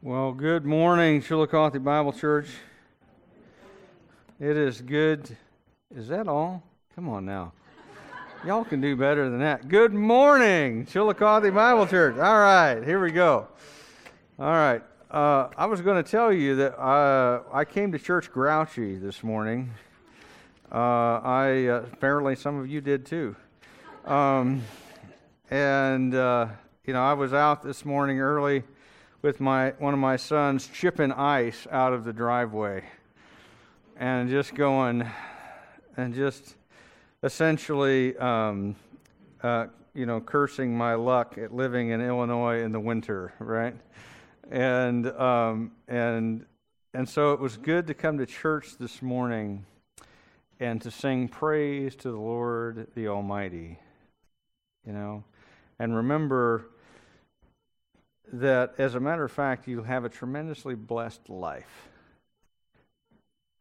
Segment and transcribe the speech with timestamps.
[0.00, 2.46] Well, good morning, Chillicothe Bible Church.
[4.38, 5.36] It is good.
[5.92, 6.62] Is that all?
[6.94, 7.52] Come on now.
[8.46, 9.66] Y'all can do better than that.
[9.66, 12.16] Good morning, Chillicothe Bible Church.
[12.16, 13.48] All right, here we go.
[14.38, 14.84] All right.
[15.10, 19.24] Uh, I was going to tell you that uh, I came to church grouchy this
[19.24, 19.72] morning.
[20.70, 23.34] Uh, I uh, apparently some of you did too.
[24.04, 24.62] Um,
[25.50, 26.46] and uh,
[26.84, 28.62] you know, I was out this morning early
[29.22, 32.84] with my one of my sons chipping ice out of the driveway
[33.96, 35.08] and just going
[35.96, 36.56] and just
[37.22, 38.76] essentially um,
[39.42, 43.74] uh, you know cursing my luck at living in Illinois in the winter right?
[44.50, 46.46] And um, and
[46.94, 49.64] and so it was good to come to church this morning
[50.60, 53.78] and to sing praise to the Lord the Almighty
[54.88, 55.22] you know?
[55.78, 56.70] And remember
[58.32, 61.88] that, as a matter of fact, you have a tremendously blessed life.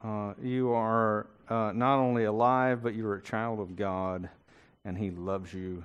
[0.03, 4.29] Uh, you are uh, not only alive, but you're a child of God,
[4.85, 5.83] and He loves you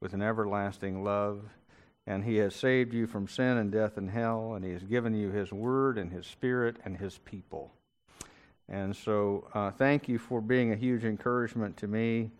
[0.00, 1.42] with an everlasting love.
[2.06, 5.14] And He has saved you from sin and death and hell, and He has given
[5.14, 7.72] you His Word and His Spirit and His people.
[8.68, 12.30] And so, uh, thank you for being a huge encouragement to me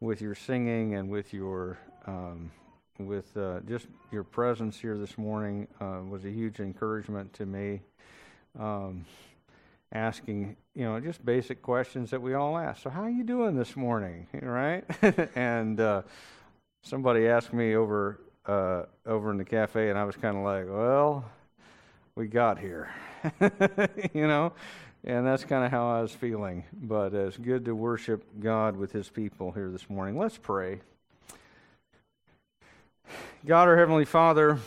[0.00, 2.50] with your singing and with your um,
[3.06, 7.80] with uh, just your presence here this morning uh, was a huge encouragement to me.
[8.58, 9.04] Um,
[9.92, 12.82] asking, you know, just basic questions that we all ask.
[12.82, 14.26] So, how are you doing this morning?
[14.42, 14.84] Right?
[15.36, 16.02] and uh,
[16.82, 20.66] somebody asked me over uh, over in the cafe, and I was kind of like,
[20.68, 21.24] well,
[22.14, 22.90] we got here,
[24.14, 24.52] you know.
[25.04, 26.64] And that's kind of how I was feeling.
[26.74, 30.18] But it's good to worship God with His people here this morning.
[30.18, 30.80] Let's pray.
[33.46, 34.58] God, our Heavenly Father,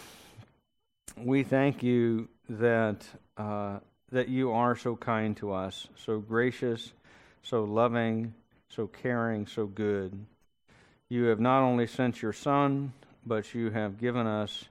[1.15, 3.05] we thank you that,
[3.37, 3.77] uh,
[4.11, 6.91] that you are so kind to us, so gracious,
[7.43, 8.33] so loving,
[8.69, 10.25] so caring, so good.
[11.07, 12.93] You have not only sent your Son,
[13.23, 14.65] but you have given us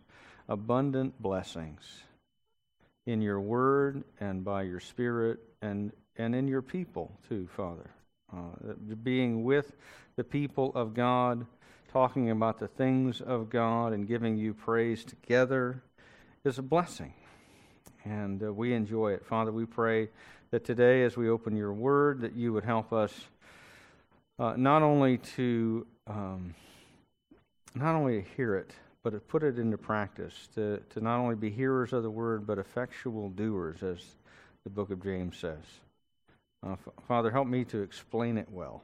[0.48, 2.02] abundant blessings
[3.06, 7.88] in your word and by your spirit and, and in your people, too, Father.
[8.36, 8.72] Uh,
[9.04, 9.76] being with
[10.16, 11.46] the people of God
[11.92, 15.82] talking about the things of God and giving you praise together
[16.42, 17.12] is a blessing.
[18.04, 19.26] And uh, we enjoy it.
[19.26, 20.08] Father, we pray
[20.50, 23.12] that today, as we open your word, that you would help us
[24.38, 26.54] uh, not only to um,
[27.74, 28.70] not only hear it,
[29.02, 32.46] but to put it into practice, to, to not only be hearers of the word,
[32.46, 33.98] but effectual doers, as
[34.64, 35.64] the book of James says.
[36.66, 36.76] Uh,
[37.06, 38.82] Father, help me to explain it well,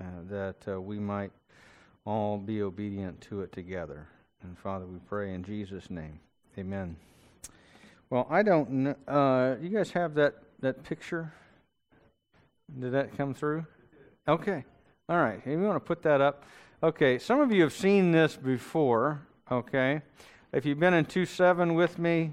[0.00, 1.30] uh, that uh, we might
[2.10, 4.08] all be obedient to it together.
[4.42, 6.18] And Father, we pray in Jesus' name.
[6.58, 6.96] Amen.
[8.10, 8.94] Well, I don't know.
[9.06, 11.32] Uh, you guys have that, that picture?
[12.80, 13.64] Did that come through?
[14.26, 14.64] Okay.
[15.08, 15.40] All right.
[15.46, 16.44] You want to put that up?
[16.82, 17.16] Okay.
[17.18, 19.22] Some of you have seen this before.
[19.50, 20.02] Okay.
[20.52, 22.32] If you've been in 2 7 with me,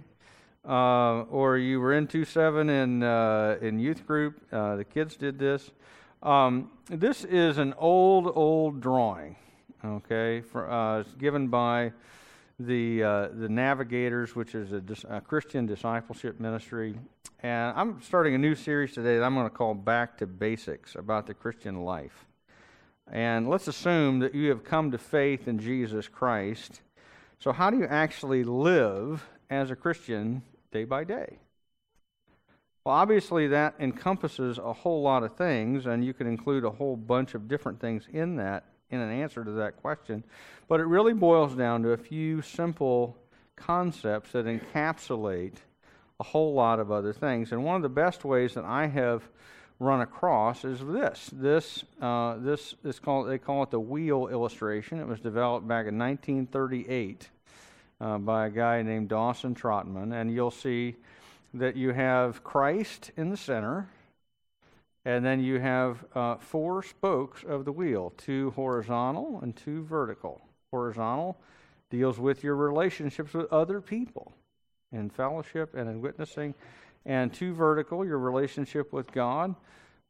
[0.67, 5.16] uh, or you were in 2 7 in, uh, in youth group, uh, the kids
[5.16, 5.69] did this.
[6.23, 9.35] Um, this is an old, old drawing
[9.83, 11.91] okay, for, uh, given by
[12.59, 16.95] the, uh, the Navigators, which is a, dis- a, Christian discipleship ministry.
[17.41, 20.95] And I'm starting a new series today that I'm going to call Back to Basics
[20.95, 22.25] about the Christian life.
[23.11, 26.81] And let's assume that you have come to faith in Jesus Christ.
[27.39, 31.37] So, how do you actually live as a Christian day by day?
[32.83, 36.97] Well, obviously, that encompasses a whole lot of things, and you can include a whole
[36.97, 40.23] bunch of different things in that in an answer to that question.
[40.67, 43.17] But it really boils down to a few simple
[43.55, 45.55] concepts that encapsulate
[46.19, 47.51] a whole lot of other things.
[47.51, 49.23] And one of the best ways that I have
[49.79, 51.29] run across is this.
[51.31, 54.99] This uh, this is called they call it the wheel illustration.
[54.99, 57.29] It was developed back in 1938
[57.99, 60.95] uh, by a guy named Dawson Trotman, and you'll see
[61.53, 63.90] that you have Christ in the center,
[65.07, 70.41] and then you have uh, four spokes of the wheel two horizontal and two vertical.
[70.69, 71.37] Horizontal
[71.89, 74.33] deals with your relationships with other people
[74.91, 76.53] in fellowship and in witnessing.
[77.05, 79.55] And two vertical, your relationship with God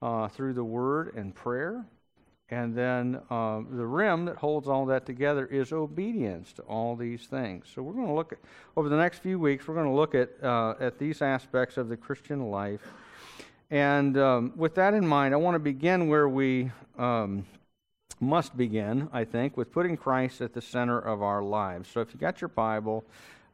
[0.01, 1.85] uh, through the word and prayer.
[2.49, 7.27] And then uh, the rim that holds all that together is obedience to all these
[7.27, 7.67] things.
[7.71, 8.39] So we're going to look at,
[8.75, 11.87] over the next few weeks, we're going to look at, uh, at these aspects of
[11.87, 12.81] the Christian life
[13.69, 17.45] and um, with that in mind, I want to begin where we um,
[18.19, 21.89] must begin, I think, with putting Christ at the center of our lives.
[21.89, 23.05] So if you got your Bible,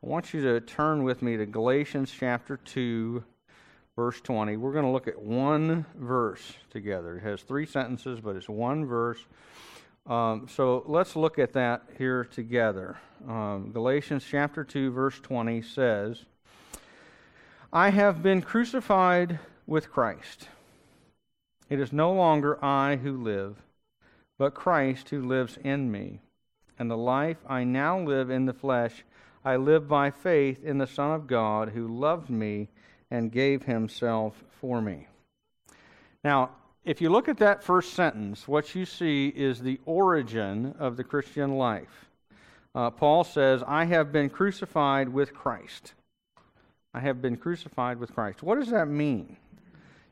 [0.04, 3.24] I want you to turn with me to Galatians chapter 2,
[3.96, 4.58] verse 20.
[4.58, 7.18] We're going to look at one verse together.
[7.18, 9.26] It has three sentences, but it's one verse.
[10.06, 12.98] Um, so let's look at that here together.
[13.28, 16.26] Um, Galatians chapter 2, verse 20 says,
[17.72, 20.48] I have been crucified with Christ.
[21.70, 23.62] It is no longer I who live,
[24.38, 26.22] but Christ who lives in me.
[26.78, 29.04] And the life I now live in the flesh,
[29.46, 32.70] I live by faith in the Son of God who loved me
[33.12, 35.08] and gave himself for me.
[36.24, 36.52] Now,
[36.86, 41.04] if you look at that first sentence, what you see is the origin of the
[41.04, 42.10] Christian life.
[42.76, 45.94] Uh, Paul says, I have been crucified with Christ.
[46.94, 48.44] I have been crucified with Christ.
[48.44, 49.38] What does that mean?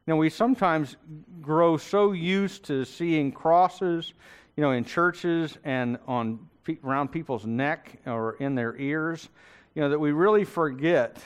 [0.08, 0.98] You know, we sometimes
[1.42, 4.14] grow so used to seeing crosses,
[4.56, 6.48] you know, in churches and on
[6.84, 9.30] around people's neck or in their ears,
[9.76, 11.18] you know, that we really forget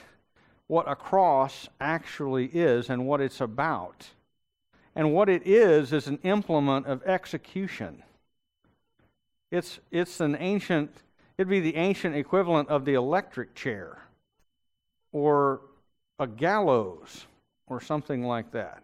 [0.67, 4.07] what a cross actually is and what it's about.
[4.95, 8.01] And what it is is an implement of execution.
[9.51, 10.91] It's, it's an ancient,
[11.37, 13.99] it'd be the ancient equivalent of the electric chair
[15.11, 15.61] or
[16.19, 17.25] a gallows
[17.67, 18.83] or something like that.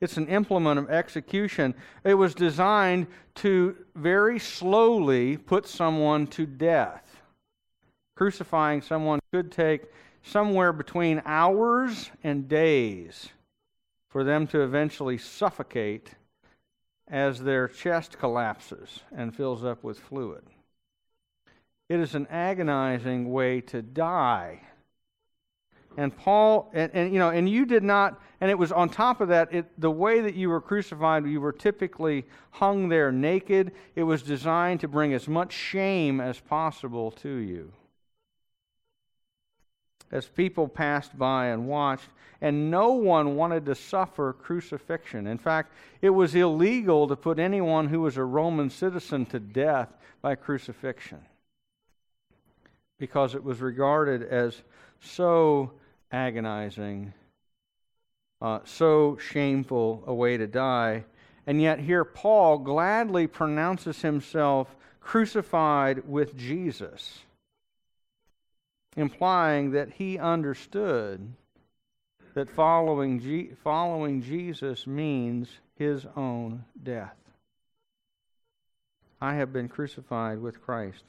[0.00, 1.74] It's an implement of execution.
[2.04, 3.06] It was designed
[3.36, 7.22] to very slowly put someone to death.
[8.16, 9.82] Crucifying someone could take
[10.22, 13.28] somewhere between hours and days
[14.08, 16.14] for them to eventually suffocate
[17.08, 20.44] as their chest collapses and fills up with fluid.
[21.88, 24.62] It is an agonizing way to die.
[26.00, 29.20] And Paul, and, and, you know, and you did not, and it was on top
[29.20, 33.72] of that, it, the way that you were crucified, you were typically hung there naked.
[33.94, 37.72] It was designed to bring as much shame as possible to you
[40.10, 42.08] as people passed by and watched,
[42.40, 45.26] and no one wanted to suffer crucifixion.
[45.26, 45.70] In fact,
[46.00, 49.90] it was illegal to put anyone who was a Roman citizen to death
[50.22, 51.20] by crucifixion
[52.98, 54.62] because it was regarded as
[54.98, 55.72] so
[56.12, 57.12] agonizing,
[58.40, 61.04] uh, so shameful a way to die.
[61.46, 67.20] And yet, here Paul gladly pronounces himself crucified with Jesus
[68.96, 71.32] implying that he understood
[72.34, 77.16] that following, following Jesus means his own death.
[79.20, 81.04] I have been crucified with Christ.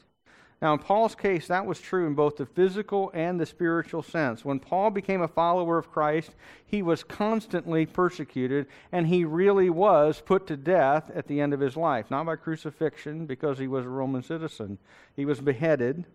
[0.61, 4.45] Now, in Paul's case, that was true in both the physical and the spiritual sense.
[4.45, 10.21] When Paul became a follower of Christ, he was constantly persecuted, and he really was
[10.21, 12.11] put to death at the end of his life.
[12.11, 14.77] Not by crucifixion, because he was a Roman citizen.
[15.15, 16.05] He was beheaded,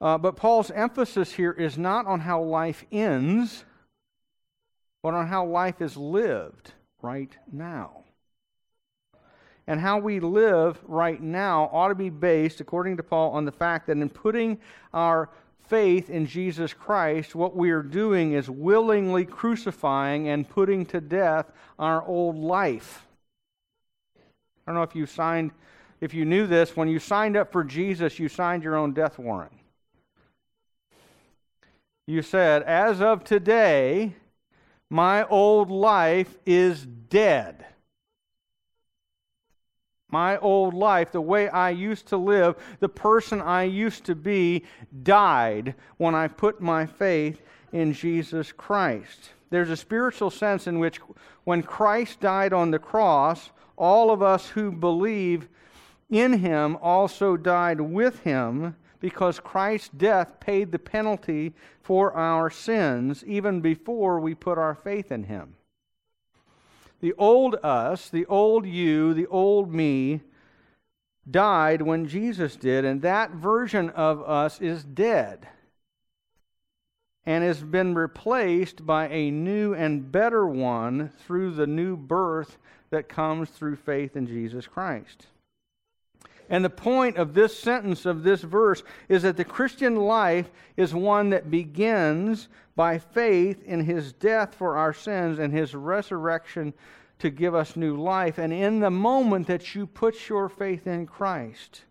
[0.00, 3.64] uh, but Paul's emphasis here is not on how life ends,
[5.02, 6.72] but on how life is lived
[7.02, 8.04] right now.
[9.66, 13.52] And how we live right now ought to be based, according to Paul, on the
[13.52, 14.58] fact that in putting
[14.92, 15.30] our
[15.68, 21.52] faith in Jesus Christ, what we are doing is willingly crucifying and putting to death
[21.78, 23.06] our old life.
[24.66, 25.52] I don't know if you signed,
[26.00, 29.18] if you knew this, when you signed up for Jesus, you signed your own death
[29.18, 29.52] warrant
[32.10, 34.14] you said, As of today,
[34.90, 37.64] my old life is dead.
[40.10, 44.64] My old life, the way I used to live, the person I used to be,
[45.02, 49.30] died when I put my faith in Jesus Christ.
[49.50, 50.98] There's a spiritual sense in which
[51.44, 55.48] when Christ died on the cross, all of us who believe
[56.10, 63.24] in him also died with him because Christ's death paid the penalty for our sins
[63.26, 65.54] even before we put our faith in him.
[67.00, 70.20] The old us, the old you, the old me,
[71.30, 75.48] died when Jesus did, and that version of us is dead
[77.26, 82.58] and has been replaced by a new and better one through the new birth
[82.90, 85.26] that comes through faith in Jesus Christ.
[86.50, 90.92] And the point of this sentence of this verse is that the Christian life is
[90.92, 96.74] one that begins by faith in his death for our sins and his resurrection
[97.20, 98.38] to give us new life.
[98.38, 101.82] And in the moment that you put your faith in Christ,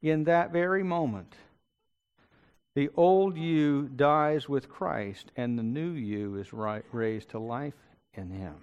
[0.00, 1.34] in that very moment,
[2.74, 7.74] the old you dies with Christ, and the new you is raised to life
[8.14, 8.54] in him.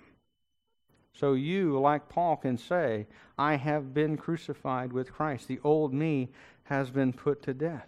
[1.19, 3.07] So you, like Paul, can say,
[3.38, 5.47] I have been crucified with Christ.
[5.47, 6.29] The old me
[6.65, 7.88] has been put to death.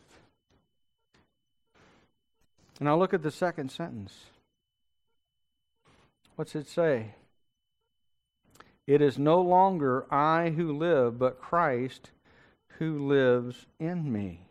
[2.80, 4.14] Now look at the second sentence.
[6.36, 7.14] What's it say?
[8.88, 12.10] It is no longer I who live, but Christ
[12.80, 14.48] who lives in me.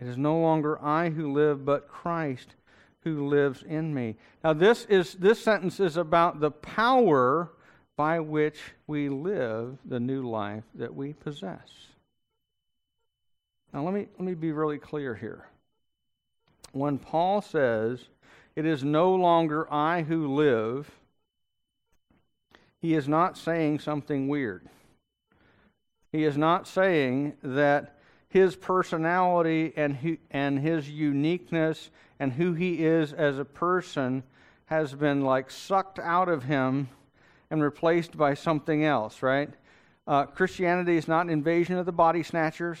[0.00, 2.56] It is no longer I who live, but Christ
[3.04, 4.16] who lives in me.
[4.42, 7.52] Now this is this sentence is about the power
[7.96, 11.68] by which we live the new life that we possess.
[13.72, 15.46] Now let me let me be really clear here.
[16.72, 18.08] When Paul says,
[18.56, 20.90] "It is no longer I who live,"
[22.80, 24.68] he is not saying something weird.
[26.10, 33.12] He is not saying that his personality and, and his uniqueness and who he is
[33.12, 34.22] as a person
[34.66, 36.88] has been like sucked out of him
[37.50, 39.50] and replaced by something else, right?
[40.06, 42.78] Uh, Christianity is not an invasion of the body snatchers,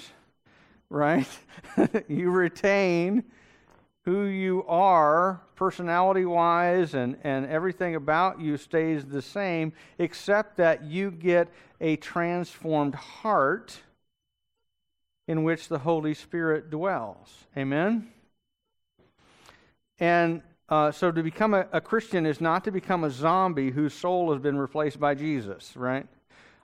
[0.90, 1.26] right?
[2.08, 3.24] you retain
[4.04, 10.84] who you are personality wise and, and everything about you stays the same, except that
[10.84, 11.48] you get
[11.80, 13.80] a transformed heart
[15.26, 17.46] in which the Holy Spirit dwells.
[17.56, 18.10] Amen?
[20.00, 23.94] And uh, so to become a, a, Christian is not to become a zombie whose
[23.94, 26.06] soul has been replaced by Jesus, right?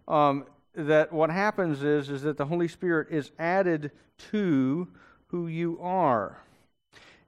[0.09, 3.91] Um, that what happens is, is that the Holy Spirit is added
[4.31, 4.89] to
[5.29, 6.39] who you are.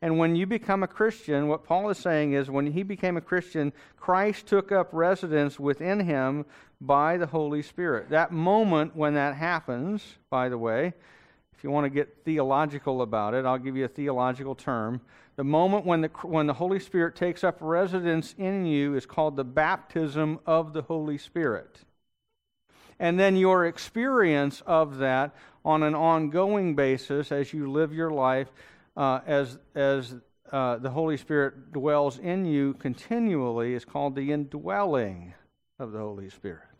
[0.00, 3.20] And when you become a Christian, what Paul is saying is when he became a
[3.20, 6.44] Christian, Christ took up residence within him
[6.80, 8.10] by the Holy Spirit.
[8.10, 10.94] That moment when that happens, by the way,
[11.56, 15.00] if you want to get theological about it, I'll give you a theological term.
[15.36, 19.36] The moment when the, when the Holy Spirit takes up residence in you is called
[19.36, 21.80] the baptism of the Holy Spirit.
[22.98, 28.48] And then your experience of that on an ongoing basis as you live your life,
[28.96, 30.14] uh, as, as
[30.50, 35.34] uh, the Holy Spirit dwells in you continually, is called the indwelling
[35.78, 36.71] of the Holy Spirit.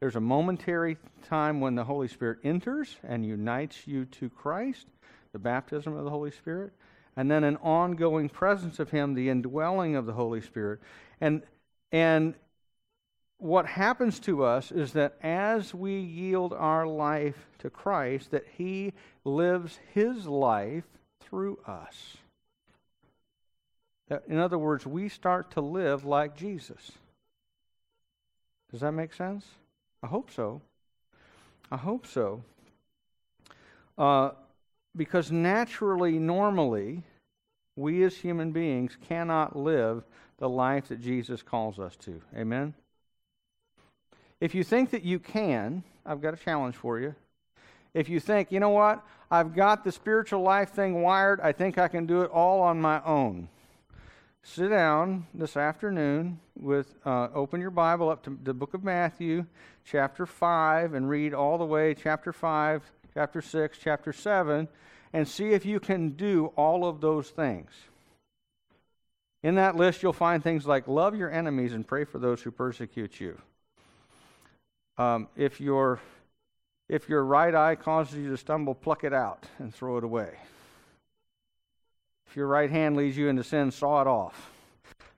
[0.00, 0.98] There's a momentary
[1.28, 4.86] time when the Holy Spirit enters and unites you to Christ,
[5.32, 6.72] the baptism of the Holy Spirit,
[7.16, 10.80] and then an ongoing presence of Him, the indwelling of the Holy Spirit.
[11.20, 11.42] And,
[11.92, 12.34] and
[13.38, 18.92] what happens to us is that as we yield our life to Christ, that He
[19.24, 20.84] lives His life
[21.20, 22.18] through us.
[24.28, 26.92] In other words, we start to live like Jesus.
[28.70, 29.44] Does that make sense?
[30.06, 30.62] I hope so.
[31.68, 32.44] I hope so.
[33.98, 34.30] Uh,
[34.94, 37.02] because naturally, normally,
[37.74, 40.04] we as human beings cannot live
[40.38, 42.22] the life that Jesus calls us to.
[42.36, 42.72] Amen?
[44.40, 47.16] If you think that you can, I've got a challenge for you.
[47.92, 51.78] If you think, you know what, I've got the spiritual life thing wired, I think
[51.78, 53.48] I can do it all on my own
[54.48, 59.44] sit down this afternoon with uh, open your bible up to the book of matthew
[59.84, 64.68] chapter 5 and read all the way chapter 5 chapter 6 chapter 7
[65.12, 67.70] and see if you can do all of those things.
[69.42, 72.50] In that list you'll find things like love your enemies and pray for those who
[72.50, 73.40] persecute you.
[74.96, 76.00] Um, if your
[76.88, 80.36] if your right eye causes you to stumble pluck it out and throw it away
[82.36, 84.52] your right hand leads you into sin, saw it off.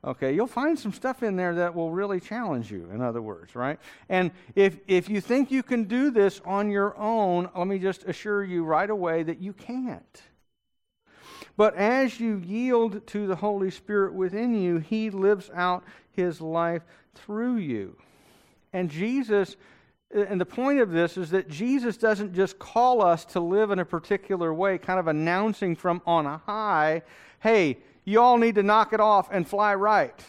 [0.04, 3.56] Okay, you'll find some stuff in there that will really challenge you, in other words,
[3.56, 3.80] right?
[4.08, 8.04] And if, if you think you can do this on your own, let me just
[8.04, 10.22] assure you right away that you can't.
[11.56, 15.82] But as you yield to the Holy Spirit within you, He lives out
[16.12, 16.82] His life
[17.16, 17.96] through you.
[18.72, 19.56] And Jesus
[20.10, 23.78] and the point of this is that Jesus doesn't just call us to live in
[23.78, 27.02] a particular way, kind of announcing from on high,
[27.40, 30.24] hey, you all need to knock it off and fly right.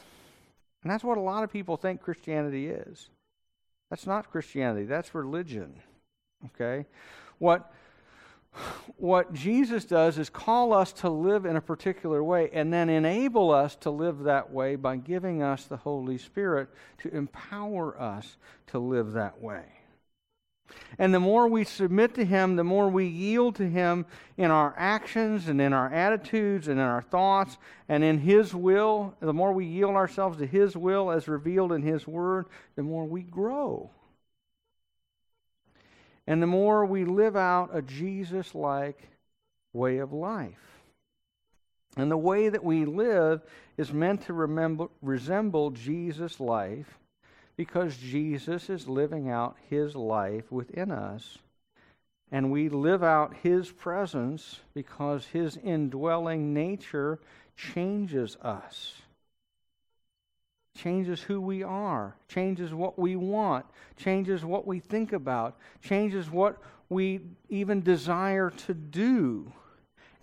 [0.83, 3.09] And that's what a lot of people think Christianity is.
[3.89, 5.81] That's not Christianity, that's religion.
[6.47, 6.85] Okay?
[7.37, 7.71] What
[8.99, 13.51] what Jesus does is call us to live in a particular way and then enable
[13.51, 18.37] us to live that way by giving us the Holy Spirit to empower us
[18.67, 19.63] to live that way.
[20.99, 24.05] And the more we submit to Him, the more we yield to Him
[24.37, 29.15] in our actions and in our attitudes and in our thoughts and in His will,
[29.19, 33.05] the more we yield ourselves to His will as revealed in His Word, the more
[33.05, 33.89] we grow.
[36.29, 39.09] And the more we live out a Jesus like
[39.73, 40.79] way of life.
[41.97, 43.41] And the way that we live
[43.75, 46.97] is meant to remember, resemble Jesus' life
[47.57, 51.39] because Jesus is living out his life within us
[52.31, 57.19] and we live out His presence because His indwelling nature
[57.55, 59.01] changes us.
[60.81, 63.65] Changes who we are, changes what we want,
[63.97, 66.57] changes what we think about, changes what
[66.87, 67.19] we
[67.49, 69.51] even desire to do.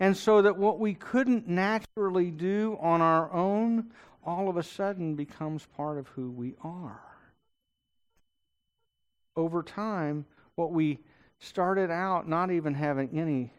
[0.00, 3.90] And so that what we couldn't naturally do on our own,
[4.25, 7.02] all of a sudden becomes part of who we are.
[9.36, 11.00] Over time, what we
[11.38, 13.52] started out not even having any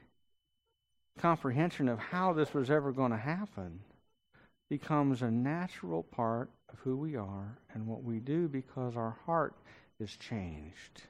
[1.20, 3.82] comprehension of how this was ever going to happen
[4.68, 9.56] becomes a natural part of who we are and what we do because our heart
[10.00, 11.04] is changed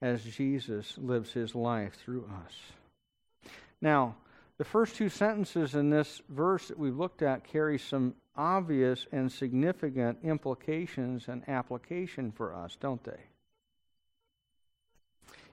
[0.00, 3.52] as Jesus lives his life through us.
[3.80, 4.16] Now,
[4.58, 9.30] the first two sentences in this verse that we've looked at carry some obvious and
[9.30, 13.20] significant implications and application for us, don't they?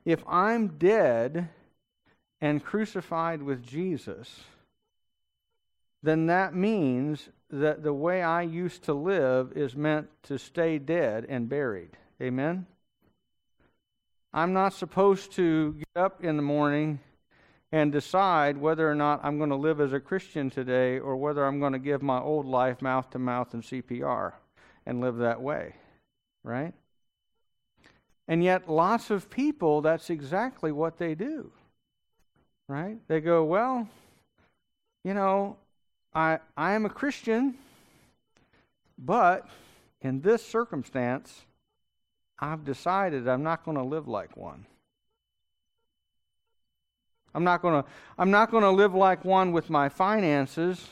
[0.06, 1.50] If I'm dead
[2.42, 4.44] and crucified with Jesus,
[6.06, 11.26] then that means that the way I used to live is meant to stay dead
[11.28, 11.98] and buried.
[12.22, 12.66] Amen?
[14.34, 17.00] I'm not supposed to get up in the morning
[17.72, 21.46] and decide whether or not I'm going to live as a Christian today or whether
[21.46, 24.34] I'm going to give my old life mouth to mouth and CPR
[24.86, 25.76] and live that way.
[26.44, 26.74] Right?
[28.28, 31.52] And yet, lots of people, that's exactly what they do.
[32.68, 32.98] Right?
[33.08, 33.88] They go, well,
[35.04, 35.58] you know,
[36.16, 37.56] I, I am a Christian,
[38.98, 39.48] but
[40.02, 41.44] in this circumstance,
[42.40, 44.66] I've decided I'm not going to live like one.
[47.34, 50.88] I'm not going to I'm not going to live like one with my finances.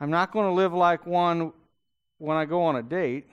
[0.00, 1.52] I'm not going to live like one
[2.18, 3.30] when I go on a date.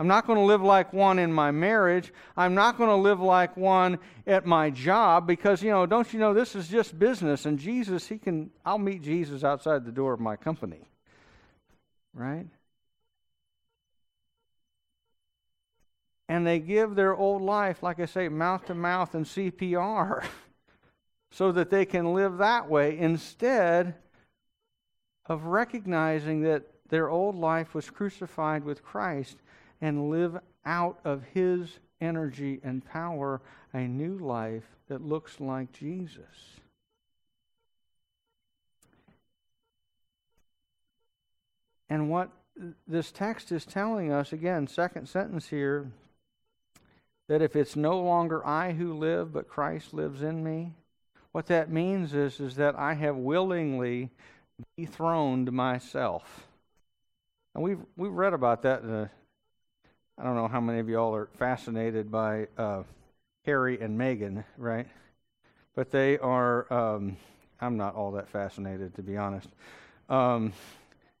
[0.00, 2.10] I'm not going to live like one in my marriage.
[2.34, 6.18] I'm not going to live like one at my job because, you know, don't you
[6.18, 10.14] know this is just business and Jesus, he can, I'll meet Jesus outside the door
[10.14, 10.88] of my company.
[12.14, 12.46] Right?
[16.30, 20.24] And they give their old life, like I say, mouth to mouth and CPR
[21.30, 23.96] so that they can live that way instead
[25.26, 29.36] of recognizing that their old life was crucified with Christ
[29.80, 33.40] and live out of His energy and power
[33.72, 36.60] a new life that looks like Jesus.
[41.88, 42.30] And what
[42.86, 45.90] this text is telling us, again, second sentence here,
[47.28, 50.72] that if it's no longer I who live, but Christ lives in me,
[51.32, 54.10] what that means is, is that I have willingly
[54.76, 56.48] dethroned myself.
[57.54, 59.10] And we've, we've read about that in the
[60.20, 62.82] I don't know how many of y'all are fascinated by uh,
[63.46, 64.86] Harry and Meghan, right?
[65.74, 67.16] But they are, um,
[67.58, 69.48] I'm not all that fascinated, to be honest.
[70.10, 70.52] Um,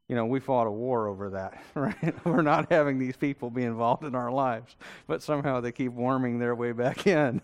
[0.06, 2.26] you know, we fought a war over that, right?
[2.26, 6.38] We're not having these people be involved in our lives, but somehow they keep warming
[6.38, 7.40] their way back in.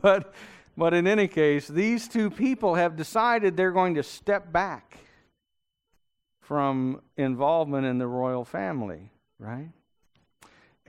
[0.00, 0.32] but,
[0.76, 4.98] but in any case, these two people have decided they're going to step back
[6.40, 9.70] from involvement in the royal family, right?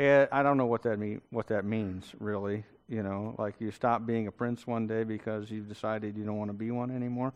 [0.02, 2.64] I don't know what that mean what that means really.
[2.88, 6.38] You know, like you stop being a prince one day because you've decided you don't
[6.38, 7.34] want to be one anymore.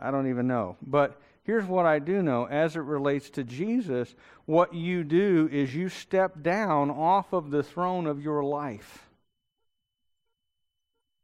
[0.00, 0.76] I don't even know.
[0.82, 4.14] But here's what I do know as it relates to Jesus,
[4.46, 9.08] what you do is you step down off of the throne of your life.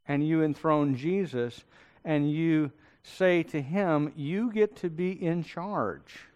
[0.06, 1.64] And you enthrone Jesus
[2.04, 2.70] and you
[3.02, 6.28] say to him, You get to be in charge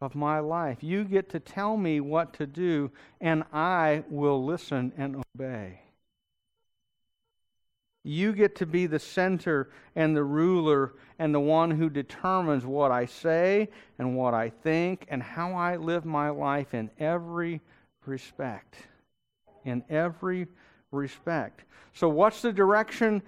[0.00, 0.78] of my life.
[0.80, 5.80] You get to tell me what to do, and I will listen and obey.
[8.04, 12.90] You get to be the center and the ruler and the one who determines what
[12.90, 17.60] I say and what I think and how I live my life in every
[18.06, 18.76] respect.
[19.64, 20.46] In every
[20.92, 21.64] respect.
[21.92, 23.22] So, what's the direction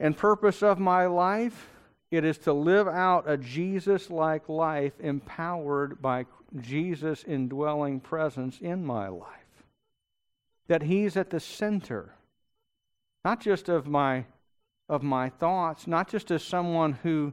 [0.00, 1.73] and purpose of my life?
[2.16, 6.26] It is to live out a Jesus like life empowered by
[6.60, 9.28] Jesus' indwelling presence in my life.
[10.68, 12.14] That He's at the center,
[13.24, 14.24] not just of my,
[14.88, 17.32] of my thoughts, not just as someone who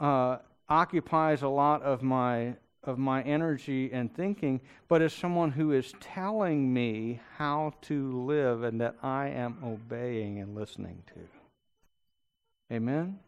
[0.00, 0.38] uh,
[0.68, 5.94] occupies a lot of my, of my energy and thinking, but as someone who is
[6.00, 12.74] telling me how to live and that I am obeying and listening to.
[12.74, 13.18] Amen?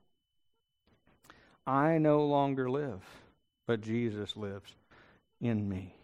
[1.66, 3.02] I no longer live,
[3.66, 4.74] but Jesus lives
[5.40, 5.94] in me.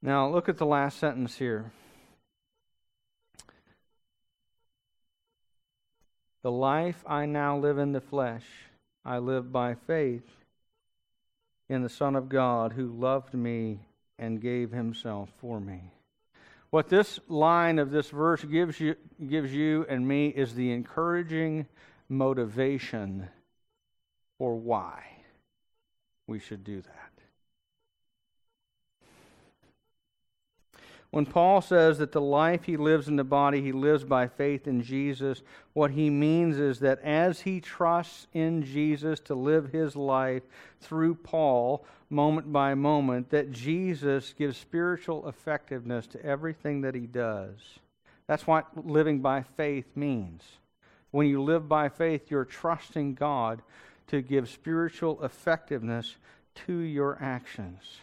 [0.00, 1.72] Now, look at the last sentence here.
[6.42, 8.44] The life I now live in the flesh,
[9.04, 10.22] I live by faith
[11.68, 13.80] in the Son of God who loved me
[14.18, 15.92] and gave himself for me.
[16.70, 18.94] What this line of this verse gives you,
[19.26, 21.66] gives you and me is the encouraging
[22.08, 23.28] motivation
[24.38, 25.04] or why
[26.26, 27.08] we should do that.
[31.10, 34.66] When Paul says that the life he lives in the body, he lives by faith
[34.66, 35.42] in Jesus,
[35.72, 40.42] what he means is that as he trusts in Jesus to live his life
[40.80, 47.78] through Paul, moment by moment, that Jesus gives spiritual effectiveness to everything that he does.
[48.26, 50.42] That's what living by faith means.
[51.10, 53.62] When you live by faith, you're trusting God
[54.08, 56.16] to give spiritual effectiveness
[56.66, 58.00] to your actions.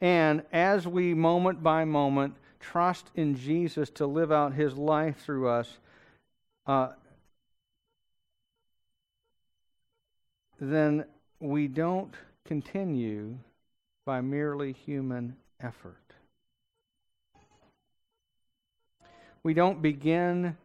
[0.00, 5.48] And as we, moment by moment, trust in Jesus to live out his life through
[5.48, 5.78] us,
[6.66, 6.90] uh,
[10.60, 11.04] then
[11.40, 13.38] we don't continue
[14.04, 15.96] by merely human effort.
[19.42, 20.56] We don't begin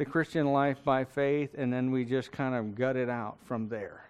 [0.00, 3.68] the Christian life by faith and then we just kind of gut it out from
[3.68, 4.02] there.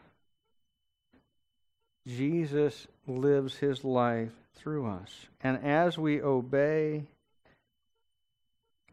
[2.07, 5.11] Jesus lives his life through us.
[5.42, 7.03] And as we obey,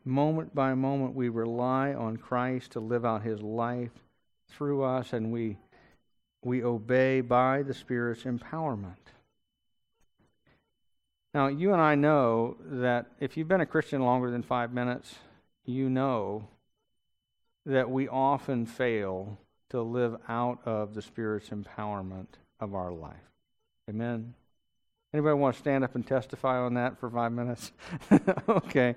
[0.06, 3.92] moment by moment, we rely on Christ to live out his life
[4.50, 5.58] through us, and we,
[6.44, 8.96] we obey by the Spirit's empowerment.
[11.32, 15.14] Now, you and I know that if you've been a Christian longer than five minutes,
[15.64, 16.48] you know
[17.68, 19.38] that we often fail
[19.70, 22.28] to live out of the Spirit's empowerment
[22.62, 23.16] of our life.
[23.90, 24.34] Amen.
[25.14, 27.72] Anybody want to stand up and testify on that for five minutes?
[28.50, 28.96] okay.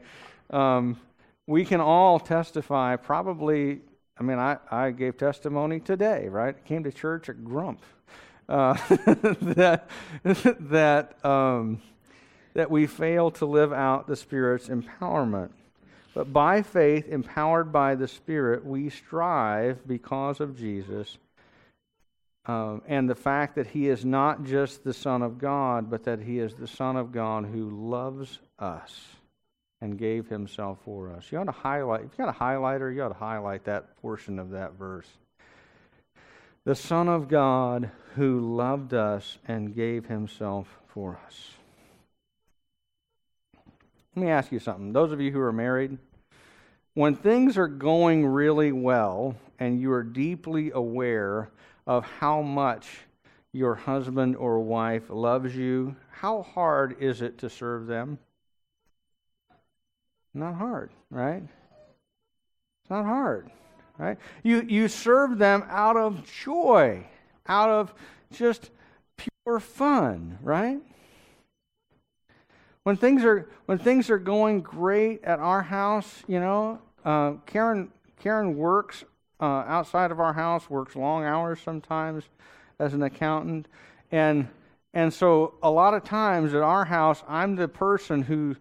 [0.50, 1.00] Um,
[1.48, 3.80] we can all testify, probably.
[4.18, 6.64] I mean, I, I gave testimony today, right?
[6.64, 7.82] Came to church at Grump.
[8.48, 8.74] Uh,
[9.42, 9.88] that
[10.24, 11.80] that um,
[12.54, 15.50] that we fail to live out the Spirit's empowerment.
[16.14, 21.18] But by faith, empowered by the Spirit, we strive because of Jesus
[22.46, 26.20] um, and the fact that he is not just the Son of God, but that
[26.20, 29.08] he is the Son of God who loves us
[29.80, 31.30] and gave himself for us.
[31.30, 34.38] You ought to highlight, if you got a highlighter, you ought to highlight that portion
[34.38, 35.06] of that verse.
[36.64, 41.52] The Son of God who loved us and gave himself for us.
[44.14, 44.92] Let me ask you something.
[44.92, 45.96] Those of you who are married,
[46.94, 51.50] when things are going really well and you are deeply aware
[51.86, 52.88] of how much
[53.52, 58.18] your husband or wife loves you, how hard is it to serve them?
[60.34, 61.42] Not hard, right?
[61.42, 63.50] It's not hard,
[63.96, 64.18] right?
[64.42, 67.06] You, you serve them out of joy,
[67.46, 67.94] out of
[68.32, 68.70] just
[69.16, 70.80] pure fun, right?
[72.84, 77.90] When things are when things are going great at our house, you know, uh, Karen
[78.18, 79.04] Karen works
[79.40, 82.24] uh, outside of our house, works long hours sometimes
[82.78, 83.66] as an accountant.
[84.12, 84.48] And,
[84.92, 88.56] and so a lot of times at our house, I'm the person who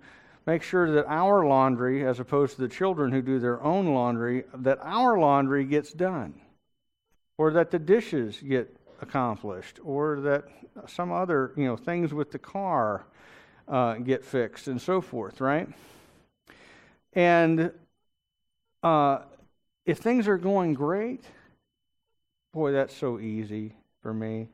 [0.46, 4.46] makes sure that our laundry, as opposed to the children who do their own laundry,
[4.54, 6.34] that our laundry gets done.
[7.38, 9.80] Or that the dishes get accomplished.
[9.84, 10.46] Or that
[10.88, 13.06] some other, you know, things with the car
[13.70, 15.70] uh, get fixed and so forth, right?
[17.14, 17.72] And
[18.84, 19.20] uh,
[19.86, 21.24] if things are going great,
[22.54, 24.48] boy, that's so easy for me.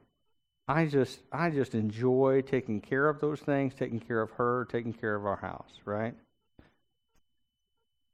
[0.67, 4.93] I just I just enjoy taking care of those things, taking care of her, taking
[4.93, 6.15] care of our house, right?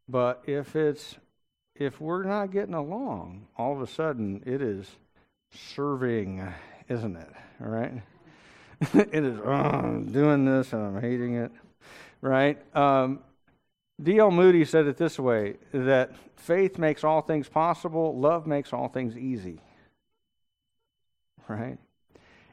[0.10, 1.16] But if it's
[1.76, 4.86] if we're not getting along, all of a sudden it is
[5.54, 6.46] serving,
[6.90, 7.30] isn't it?
[7.62, 8.04] All right?
[8.94, 11.52] it is oh, I'm doing this and I'm hating it,
[12.22, 12.58] right?
[12.76, 13.20] Um,
[14.02, 14.32] D.L.
[14.32, 19.16] Moody said it this way that faith makes all things possible, love makes all things
[19.16, 19.62] easy.
[21.48, 21.78] Right?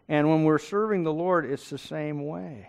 [0.09, 2.69] And when we're serving the Lord, it's the same way.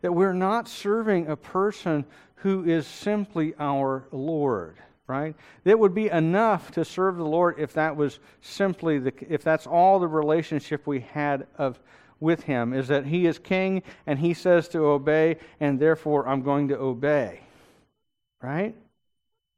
[0.00, 4.76] That we're not serving a person who is simply our Lord,
[5.08, 5.34] right?
[5.64, 9.66] It would be enough to serve the Lord if that was simply the if that's
[9.66, 11.80] all the relationship we had of
[12.20, 16.42] with him is that he is king and he says to obey, and therefore I'm
[16.42, 17.40] going to obey.
[18.42, 18.74] Right?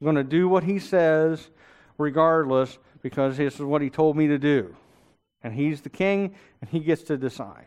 [0.01, 1.51] I'm going to do what he says
[1.99, 4.77] regardless because this is what he told me to do.
[5.43, 7.67] And he's the king and he gets to decide.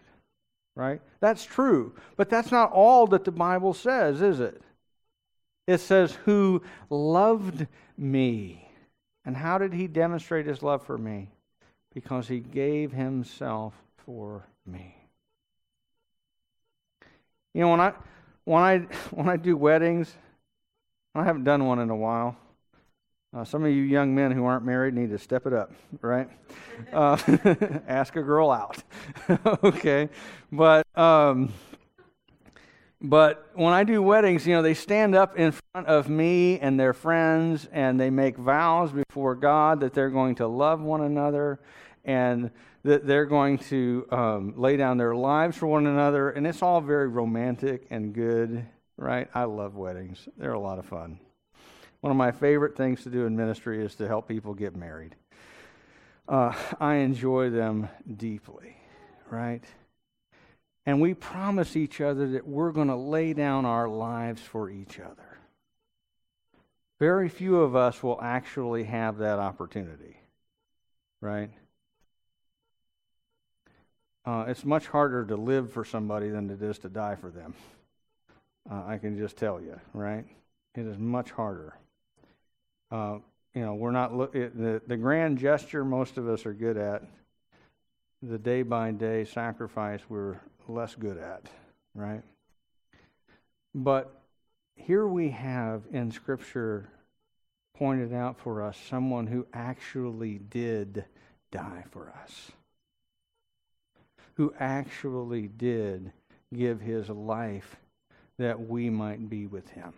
[0.75, 1.01] right?
[1.19, 1.95] That's true.
[2.15, 4.61] But that's not all that the Bible says, is it?
[5.67, 8.67] It says, Who loved me.
[9.25, 11.29] And how did he demonstrate his love for me?
[11.93, 13.73] Because he gave himself
[14.05, 14.95] for me.
[17.53, 17.93] You know, when I
[18.43, 18.77] when I
[19.11, 20.13] when I do weddings,
[21.15, 22.35] I haven't done one in a while.
[23.35, 25.71] Uh, some of you young men who aren't married need to step it up,
[26.01, 26.29] right?
[26.91, 27.17] Uh,
[27.87, 28.83] ask a girl out,
[29.63, 30.07] okay?
[30.51, 31.51] But um,
[33.03, 36.79] but when I do weddings, you know, they stand up in front of me and
[36.79, 41.59] their friends, and they make vows before God that they're going to love one another,
[42.05, 42.49] and
[42.83, 46.79] that they're going to um, lay down their lives for one another, and it's all
[46.79, 49.29] very romantic and good, right?
[49.35, 51.19] I love weddings; they're a lot of fun.
[51.99, 55.15] One of my favorite things to do in ministry is to help people get married.
[56.27, 58.77] Uh, I enjoy them deeply,
[59.29, 59.63] right?
[60.85, 64.99] And we promise each other that we're going to lay down our lives for each
[64.99, 65.39] other.
[66.99, 70.17] Very few of us will actually have that opportunity,
[71.21, 71.49] right?
[74.25, 77.53] Uh, it's much harder to live for somebody than it is to die for them.
[78.69, 80.25] Uh, I can just tell you, right?
[80.75, 81.75] It is much harder.
[82.89, 83.17] Uh,
[83.53, 85.83] you know, we're not look the the grand gesture.
[85.83, 87.03] Most of us are good at
[88.21, 89.99] the day by day sacrifice.
[90.07, 91.43] We're less good at,
[91.95, 92.23] right?
[93.75, 94.21] But
[94.75, 96.89] here we have in Scripture
[97.77, 101.05] pointed out for us someone who actually did
[101.51, 102.51] die for us,
[104.35, 106.11] who actually did
[106.53, 107.75] give his life
[108.37, 109.93] that we might be with him.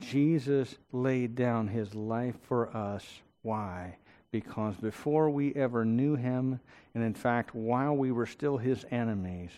[0.00, 3.04] Jesus laid down his life for us.
[3.42, 3.96] Why?
[4.32, 6.60] Because before we ever knew him,
[6.94, 9.50] and in fact, while we were still his enemies,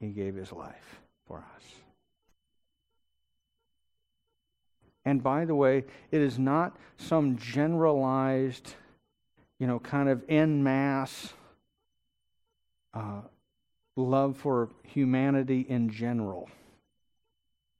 [0.00, 1.64] he gave his life for us.
[5.04, 8.74] And by the way, it is not some generalized,
[9.60, 11.32] you know, kind of en masse
[12.92, 13.20] uh,
[13.94, 16.50] love for humanity in general.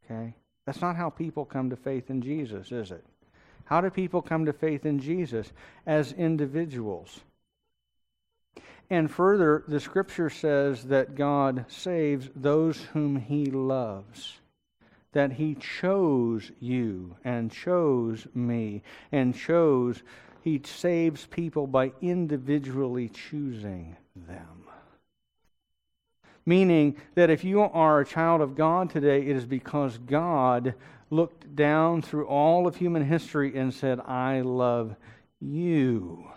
[0.05, 0.35] Okay?
[0.67, 3.05] That's not how people come to faith in Jesus, is it?
[3.67, 5.53] How do people come to faith in Jesus?
[5.87, 7.21] As individuals.
[8.89, 14.39] And further, the scripture says that God saves those whom he loves.
[15.13, 20.03] That he chose you and chose me and chose,
[20.43, 24.65] he saves people by individually choosing them.
[26.45, 30.75] Meaning that if you are a child of God today, it is because God
[31.11, 34.97] looked down through all of human history and said, I love
[35.41, 36.29] you.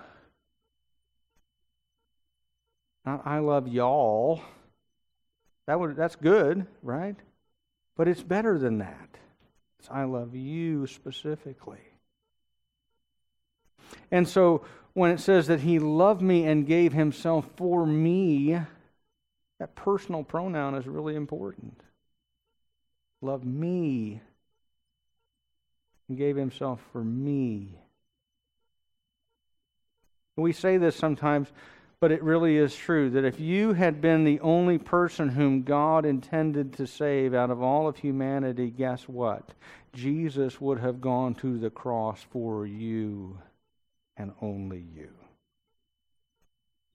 [3.05, 4.41] Not I love y'all.
[5.67, 7.15] That would that's good, right?
[7.95, 9.10] But it's better than that.
[9.79, 11.79] It's I love you specifically.
[14.12, 18.60] And so when it says that he loved me and gave himself for me,
[19.60, 21.82] that personal pronoun is really important.
[23.21, 24.21] Love me.
[26.10, 27.80] He gave himself for me.
[30.36, 31.50] We say this sometimes,
[32.00, 36.06] but it really is true that if you had been the only person whom God
[36.06, 39.50] intended to save out of all of humanity, guess what?
[39.93, 43.38] Jesus would have gone to the cross for you
[44.17, 45.18] and only you.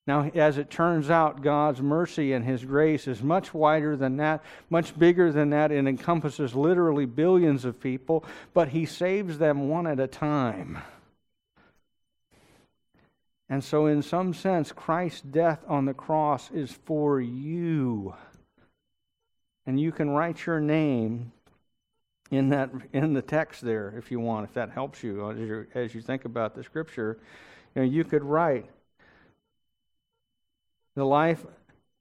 [0.07, 4.45] Now, as it turns out, God's mercy and His grace is much wider than that,
[4.69, 5.73] much bigger than that.
[5.73, 10.79] It encompasses literally billions of people, but He saves them one at a time.
[13.49, 18.15] And so, in some sense, Christ's death on the cross is for you.
[19.67, 21.33] And you can write your name
[22.31, 25.67] in that in the text there if you want, if that helps you as you,
[25.75, 27.19] as you think about the scripture.
[27.75, 28.67] You know, you could write
[30.95, 31.45] the life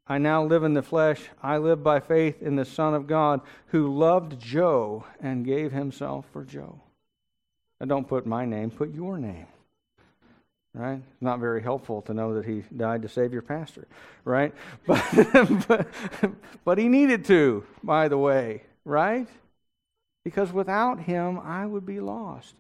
[0.05, 3.41] I now live in the flesh, I live by faith in the Son of God
[3.67, 6.81] who loved Joe and gave himself for Joe.
[7.79, 9.47] And don't put my name, put your name.
[10.73, 10.95] Right?
[11.13, 13.87] It's not very helpful to know that he died to save your pastor,
[14.25, 14.53] right?
[14.87, 15.87] But, but,
[16.65, 19.27] but he needed to, by the way, right?
[20.23, 22.55] Because without him, I would be lost.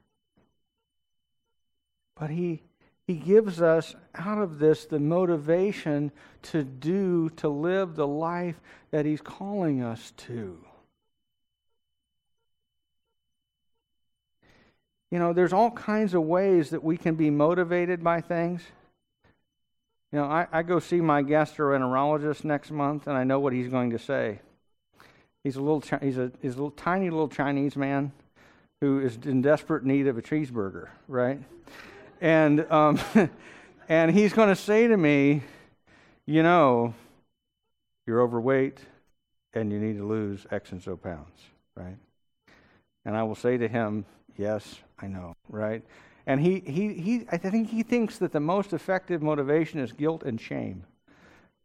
[2.15, 2.61] But he
[3.07, 6.11] he gives us out of this the motivation
[6.43, 8.59] to do, to live the life
[8.91, 10.57] that He's calling us to.
[15.11, 18.63] You know, there's all kinds of ways that we can be motivated by things.
[20.11, 23.67] You know, I, I go see my gastroenterologist next month, and I know what he's
[23.67, 24.39] going to say.
[25.43, 28.11] He's a little, he's a, he's a little tiny little Chinese man
[28.79, 31.39] who is in desperate need of a cheeseburger, right?
[32.21, 32.99] And um,
[33.89, 35.41] and he's going to say to me,
[36.25, 36.93] you know,
[38.05, 38.79] you're overweight,
[39.53, 41.39] and you need to lose X and so pounds,
[41.75, 41.97] right?
[43.05, 44.05] And I will say to him,
[44.37, 45.83] yes, I know, right?
[46.25, 50.23] And he, he, he, I think he thinks that the most effective motivation is guilt
[50.23, 50.85] and shame,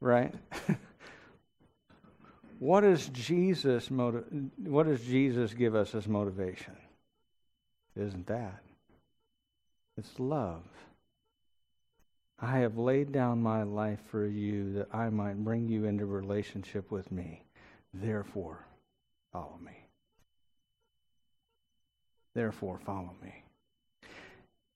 [0.00, 0.34] right?
[2.58, 6.76] what does Jesus motiv- What does Jesus give us as motivation?
[7.94, 8.62] is isn't that?
[9.98, 10.62] It's love.
[12.38, 16.92] I have laid down my life for you that I might bring you into relationship
[16.92, 17.42] with me.
[17.92, 18.64] Therefore,
[19.32, 19.72] follow me.
[22.32, 23.42] Therefore, follow me.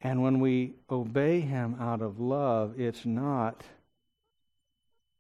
[0.01, 3.63] And when we obey him out of love, it's not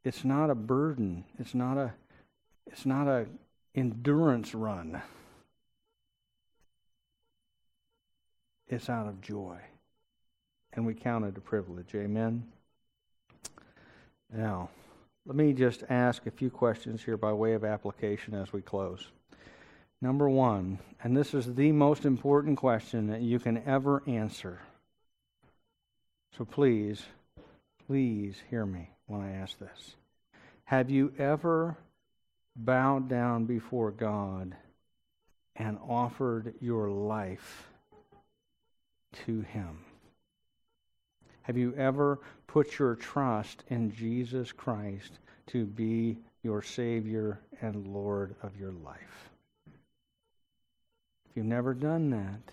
[0.05, 1.23] it's not a burden.
[1.38, 1.95] It's not a
[2.67, 3.27] it's not a
[3.77, 5.01] endurance run.
[8.67, 9.61] It's out of joy.
[10.75, 11.95] And we count it a privilege.
[11.95, 12.45] Amen.
[14.33, 14.71] Now,
[15.27, 19.07] let me just ask a few questions here by way of application as we close.
[20.01, 24.59] Number one, and this is the most important question that you can ever answer.
[26.37, 27.05] So please,
[27.87, 29.95] please hear me when I ask this.
[30.65, 31.77] Have you ever
[32.57, 34.57] bowed down before God
[35.55, 37.69] and offered your life
[39.27, 39.79] to Him?
[41.43, 48.35] Have you ever put your trust in Jesus Christ to be your Savior and Lord
[48.43, 49.31] of your life?
[51.29, 52.53] If you've never done that,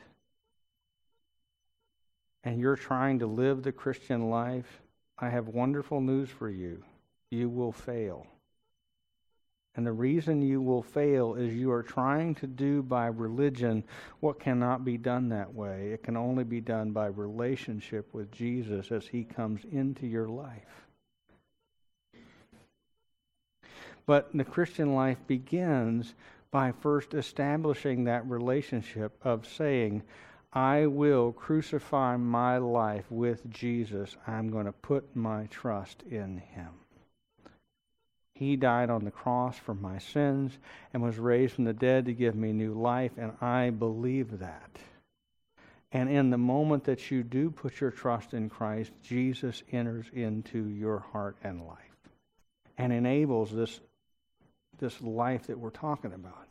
[2.43, 4.81] and you're trying to live the Christian life,
[5.17, 6.83] I have wonderful news for you.
[7.29, 8.25] You will fail.
[9.79, 13.85] And the reason you will fail is you are trying to do by religion
[14.19, 15.93] what cannot be done that way.
[15.93, 20.85] It can only be done by relationship with Jesus as he comes into your life.
[24.05, 26.13] But the Christian life begins
[26.51, 30.03] by first establishing that relationship of saying,
[30.51, 34.17] I will crucify my life with Jesus.
[34.27, 36.71] I'm going to put my trust in him.
[38.39, 40.57] He died on the cross for my sins
[40.93, 44.71] and was raised from the dead to give me new life, and I believe that.
[45.91, 50.69] And in the moment that you do put your trust in Christ, Jesus enters into
[50.69, 51.77] your heart and life
[52.77, 53.81] and enables this
[54.77, 56.47] this life that we're talking about.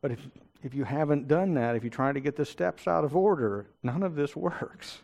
[0.00, 0.20] But if,
[0.62, 3.66] if you haven't done that, if you try to get the steps out of order,
[3.82, 5.00] none of this works.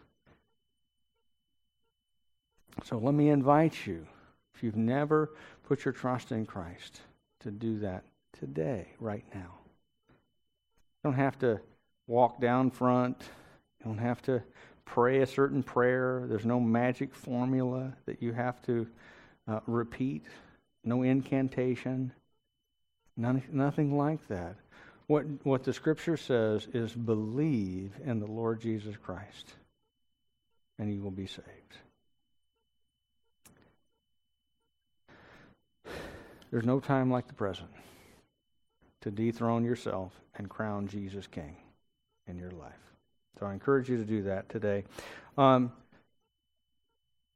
[2.84, 4.06] So let me invite you,
[4.54, 5.32] if you've never
[5.70, 7.00] put your trust in Christ,
[7.38, 8.02] to do that
[8.40, 9.54] today, right now.
[10.08, 11.60] You don't have to
[12.08, 13.22] walk down front.
[13.78, 14.42] You don't have to
[14.84, 16.24] pray a certain prayer.
[16.28, 18.88] There's no magic formula that you have to
[19.46, 20.24] uh, repeat,
[20.82, 22.12] no incantation.
[23.16, 24.56] None, nothing like that.
[25.06, 29.54] What, what the scripture says is believe in the Lord Jesus Christ,
[30.80, 31.76] and you will be saved.
[36.50, 37.70] There's no time like the present
[39.02, 41.56] to dethrone yourself and crown Jesus King
[42.26, 42.72] in your life.
[43.38, 44.84] So I encourage you to do that today.
[45.38, 45.72] Um,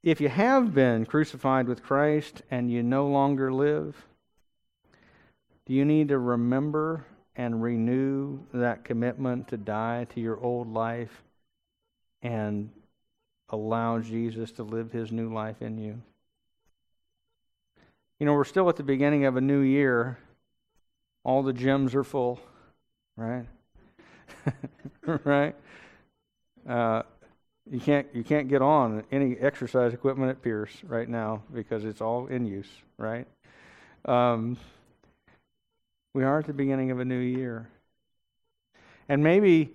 [0.02, 4.06] if you have been crucified with Christ and you no longer live,
[5.64, 11.22] do you need to remember and renew that commitment to die to your old life
[12.20, 12.70] and
[13.48, 16.02] allow Jesus to live his new life in you?
[18.24, 20.16] You know, we're still at the beginning of a new year.
[21.24, 22.40] All the gyms are full,
[23.18, 23.44] right?
[25.24, 25.54] right?
[26.66, 27.02] Uh,
[27.70, 32.00] you can't you can't get on any exercise equipment at Pierce right now because it's
[32.00, 33.26] all in use, right?
[34.06, 34.56] Um,
[36.14, 37.68] we are at the beginning of a new year.
[39.06, 39.70] And maybe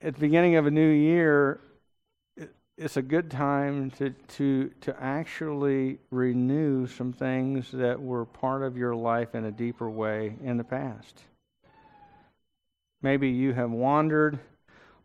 [0.00, 1.60] at the beginning of a new year,
[2.78, 8.76] it's a good time to, to, to actually renew some things that were part of
[8.76, 11.22] your life in a deeper way in the past.
[13.00, 14.38] Maybe you have wandered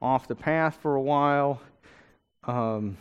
[0.01, 1.61] off the path for a while.
[2.43, 2.97] Um,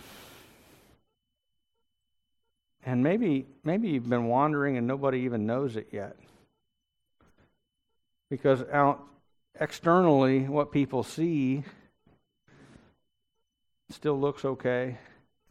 [2.85, 6.17] and maybe maybe you've been wandering and nobody even knows it yet
[8.31, 9.03] because out
[9.59, 11.65] externally, what people see
[13.93, 14.99] still looks okay,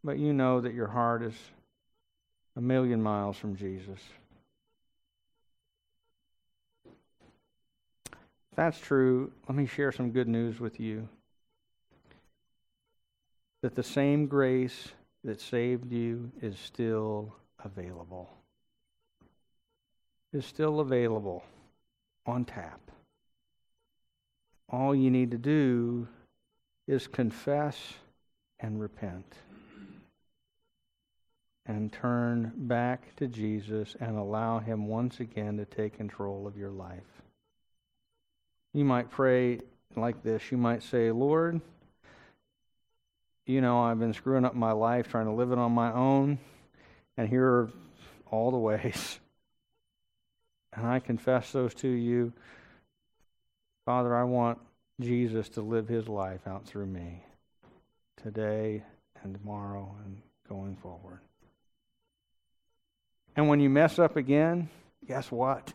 [0.03, 1.35] but you know that your heart is
[2.55, 3.99] a million miles from Jesus.
[8.11, 11.07] If that's true, let me share some good news with you.
[13.61, 14.89] That the same grace
[15.23, 18.29] that saved you is still available.
[20.31, 21.43] Is still available
[22.25, 22.79] on tap.
[24.69, 26.07] All you need to do
[26.87, 27.77] is confess
[28.59, 29.35] and repent
[31.69, 36.71] and turn back to Jesus and allow Him once again to take control of your
[36.71, 37.21] life.
[38.73, 39.59] You might pray
[39.95, 40.51] like this.
[40.51, 41.61] You might say, Lord,
[43.45, 46.39] you know, I've been screwing up my life trying to live it on my own,
[47.17, 47.69] and here are
[48.31, 49.19] all the ways.
[50.71, 52.31] And I confess those to you.
[53.85, 54.59] Father, I want
[55.01, 57.23] Jesus to live his life out through me
[58.23, 58.83] today
[59.23, 61.19] and tomorrow and going forward.
[63.35, 64.69] And when you mess up again,
[65.07, 65.73] guess what?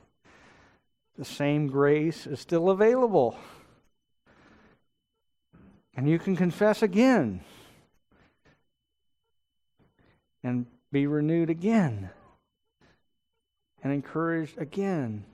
[1.16, 3.38] The same grace is still available.
[5.97, 7.40] And you can confess again
[10.42, 12.11] and be renewed again
[13.82, 15.24] and encouraged again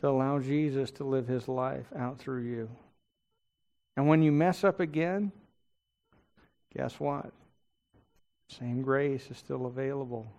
[0.00, 2.68] to allow Jesus to live his life out through you.
[3.96, 5.32] And when you mess up again,
[6.76, 7.32] guess what?
[8.48, 10.30] Same grace is still available.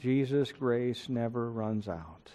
[0.00, 2.30] Jesus' grace never runs out.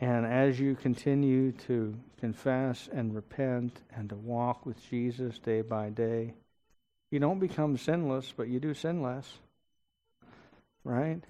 [0.00, 5.90] And as you continue to confess and repent and to walk with Jesus day by
[5.90, 6.34] day,
[7.10, 9.30] you don't become sinless, but you do sin less.
[10.82, 11.20] Right?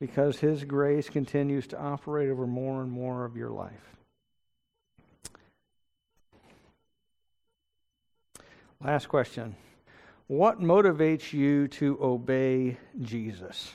[0.00, 3.96] Because His grace continues to operate over more and more of your life.
[8.84, 9.54] Last question.
[10.26, 13.72] What motivates you to obey Jesus?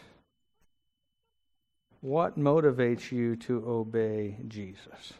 [2.01, 5.13] What motivates you to obey Jesus?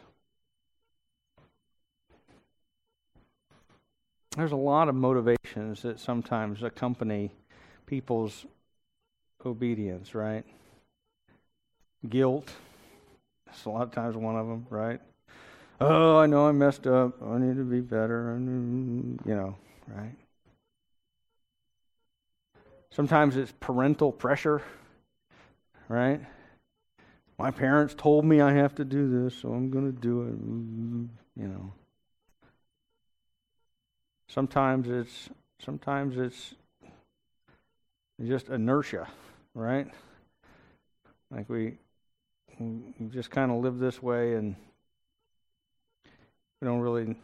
[4.36, 7.30] There's a lot of motivations that sometimes accompany
[7.86, 8.44] people's
[9.46, 10.44] obedience, right?
[12.06, 12.52] Guilt.
[13.48, 15.00] It's a lot of times one of them, right?
[15.80, 17.22] Oh, I know I messed up.
[17.22, 18.36] I need to be better.
[18.38, 19.56] You know,
[19.88, 20.14] right?
[22.90, 24.62] Sometimes it's parental pressure,
[25.88, 26.20] right?
[27.38, 31.40] My parents told me I have to do this, so I'm going to do it.
[31.40, 31.72] You know.
[34.28, 35.30] Sometimes it's
[35.64, 36.54] sometimes it's
[38.26, 39.08] just inertia,
[39.54, 39.86] right?
[41.30, 41.78] Like we
[42.58, 44.56] we just kind of live this way and
[46.60, 47.14] we don't really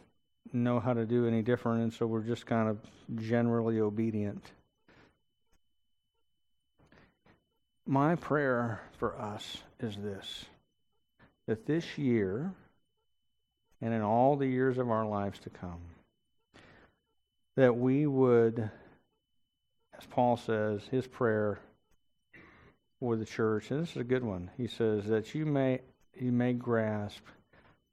[0.54, 2.78] know how to do any different and so we're just kind of
[3.22, 4.44] generally obedient.
[7.86, 10.46] My prayer for us is this
[11.46, 12.52] that this year
[13.82, 15.80] and in all the years of our lives to come,
[17.56, 18.70] that we would,
[19.98, 21.58] as Paul says, his prayer
[22.98, 24.50] for the church, and this is a good one.
[24.56, 25.80] He says that you may
[26.18, 27.22] you may grasp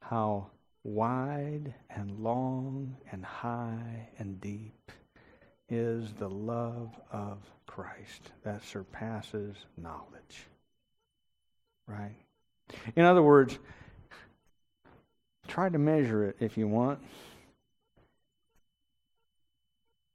[0.01, 0.47] how
[0.83, 4.91] wide and long and high and deep
[5.69, 10.47] is the love of Christ that surpasses knowledge.
[11.87, 12.17] Right?
[12.95, 13.57] In other words,
[15.47, 16.99] try to measure it if you want.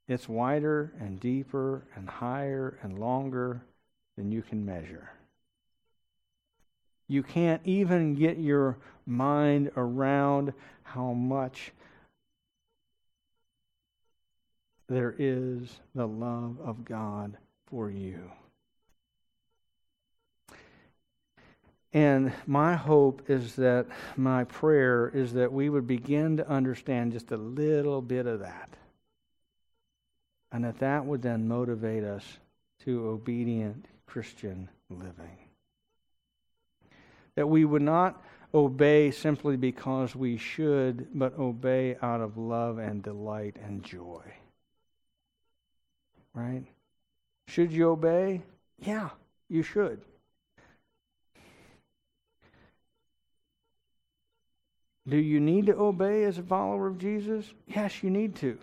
[0.08, 3.62] It's wider and deeper and higher and longer
[4.16, 5.10] than you can measure.
[7.08, 10.52] You can't even get your mind around
[10.82, 11.72] how much
[14.88, 17.36] there is the love of God
[17.66, 18.30] for you.
[21.92, 23.86] And my hope is that
[24.16, 28.68] my prayer is that we would begin to understand just a little bit of that.
[30.52, 32.24] And that that would then motivate us
[32.84, 35.38] to obedient Christian living.
[37.36, 38.22] That we would not
[38.52, 44.22] obey simply because we should, but obey out of love and delight and joy
[46.36, 46.64] right?
[47.48, 48.42] Should you obey?
[48.78, 49.08] Yeah,
[49.48, 50.02] you should.
[55.08, 57.52] Do you need to obey as a follower of Jesus?
[57.66, 58.58] Yes, you need to.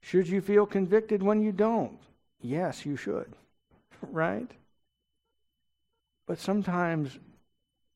[0.00, 1.98] Should you feel convicted when you don't?
[2.40, 3.34] Yes, you should.
[4.02, 4.50] right?
[6.28, 7.18] But sometimes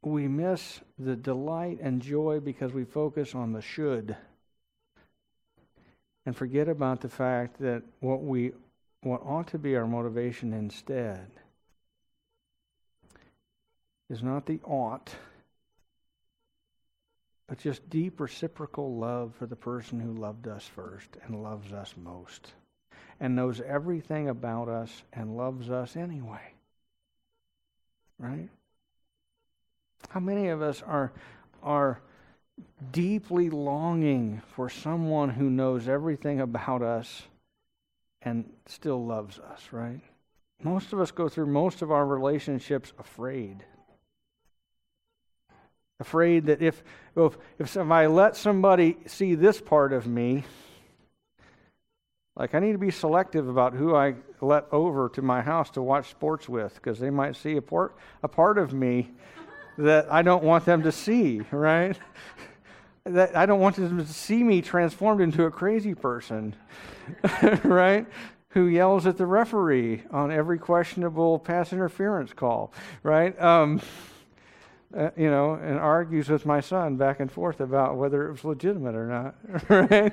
[0.02, 4.16] we miss the delight and joy because we focus on the should
[6.24, 8.52] and forget about the fact that what we
[9.02, 11.26] what ought to be our motivation instead
[14.08, 15.14] is not the ought
[17.48, 21.94] but just deep reciprocal love for the person who loved us first and loves us
[21.96, 22.52] most
[23.20, 26.51] and knows everything about us and loves us anyway
[28.22, 28.48] right
[30.08, 31.12] how many of us are
[31.62, 32.00] are
[32.92, 37.22] deeply longing for someone who knows everything about us
[38.20, 40.00] and still loves us, right?
[40.62, 43.64] Most of us go through most of our relationships afraid.
[45.98, 46.82] Afraid that if,
[47.16, 50.44] if, if I let somebody see this part of me,
[52.36, 55.82] like I need to be selective about who I let over to my house to
[55.82, 59.10] watch sports with because they might see a part, a part of me
[59.78, 61.98] that I don't want them to see, right?
[63.04, 66.54] that I don't want them to see me transformed into a crazy person,
[67.64, 68.06] right?
[68.50, 72.72] Who yells at the referee on every questionable pass interference call,
[73.02, 73.38] right?
[73.40, 73.80] Um,
[74.96, 78.44] uh, you know, and argues with my son back and forth about whether it was
[78.44, 80.12] legitimate or not, right?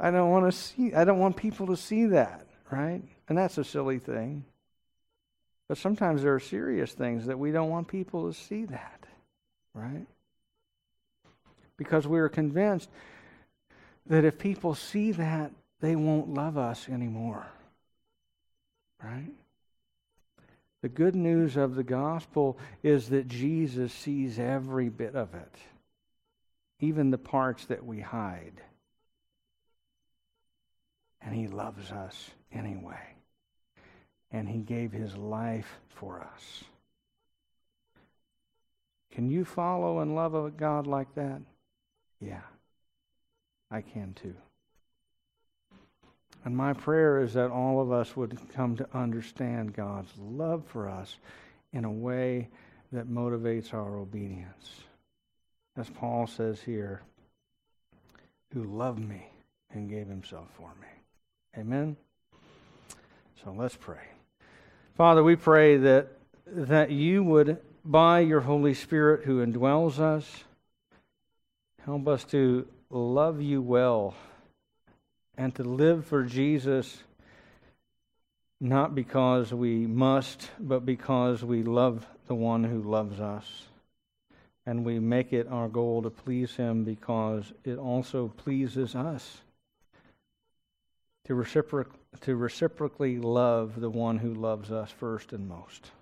[0.00, 0.94] I don't want to see.
[0.94, 3.02] I don't want people to see that, right?
[3.28, 4.44] And that's a silly thing.
[5.68, 9.04] But sometimes there are serious things that we don't want people to see that,
[9.74, 10.06] right?
[11.76, 12.88] Because we are convinced
[14.06, 17.46] that if people see that, they won't love us anymore,
[19.02, 19.30] right?
[20.82, 25.54] The good news of the gospel is that Jesus sees every bit of it,
[26.80, 28.60] even the parts that we hide.
[31.22, 33.14] And he loves us anyway
[34.32, 36.64] and he gave his life for us.
[39.12, 41.40] Can you follow and love a God like that?
[42.20, 42.42] Yeah,
[43.70, 44.34] I can too.
[46.44, 50.88] And my prayer is that all of us would come to understand God's love for
[50.88, 51.16] us
[51.72, 52.48] in a way
[52.92, 54.70] that motivates our obedience.
[55.76, 57.02] As Paul says here,
[58.54, 59.26] who loved me
[59.72, 60.88] and gave himself for me.
[61.56, 61.96] Amen?
[63.44, 64.02] So let's pray.
[64.96, 66.08] Father, we pray that,
[66.46, 70.44] that you would, by your Holy Spirit who indwells us,
[71.84, 74.14] help us to love you well
[75.36, 77.02] and to live for Jesus
[78.60, 83.64] not because we must, but because we love the one who loves us.
[84.66, 89.40] And we make it our goal to please him because it also pleases us
[91.30, 95.92] to, reciproc- to reciprocally love the one who loves us first and most.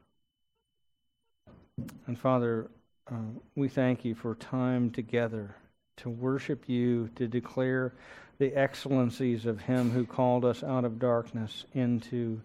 [2.07, 2.71] And Father,
[3.13, 3.17] uh,
[3.55, 5.55] we thank you for time together
[5.99, 7.93] to worship you, to declare
[8.39, 12.41] the excellencies of him who called us out of darkness into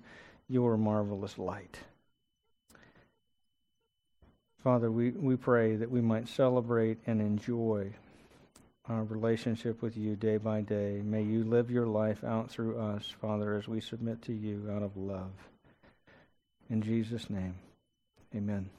[0.50, 1.78] your marvelous light.
[4.62, 7.94] Father, we, we pray that we might celebrate and enjoy
[8.90, 11.02] our relationship with you day by day.
[11.04, 14.84] May you live your life out through us, Father, as we submit to you out
[14.84, 15.32] of love.
[16.70, 17.56] In Jesus' name,
[18.36, 18.70] amen.